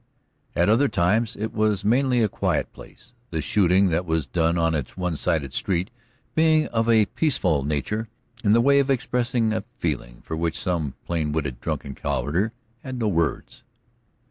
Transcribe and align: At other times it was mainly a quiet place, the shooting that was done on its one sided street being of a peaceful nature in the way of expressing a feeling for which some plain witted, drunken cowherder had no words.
At 0.55 0.67
other 0.67 0.87
times 0.87 1.35
it 1.35 1.53
was 1.53 1.85
mainly 1.85 2.23
a 2.23 2.27
quiet 2.27 2.73
place, 2.73 3.13
the 3.29 3.39
shooting 3.39 3.89
that 3.89 4.03
was 4.07 4.25
done 4.25 4.57
on 4.57 4.73
its 4.73 4.97
one 4.97 5.15
sided 5.15 5.53
street 5.53 5.91
being 6.33 6.65
of 6.69 6.89
a 6.89 7.05
peaceful 7.05 7.63
nature 7.63 8.09
in 8.43 8.53
the 8.53 8.61
way 8.61 8.79
of 8.79 8.89
expressing 8.89 9.53
a 9.53 9.63
feeling 9.77 10.23
for 10.25 10.35
which 10.35 10.57
some 10.57 10.95
plain 11.05 11.31
witted, 11.33 11.61
drunken 11.61 11.93
cowherder 11.93 12.51
had 12.81 12.97
no 12.97 13.07
words. 13.07 13.61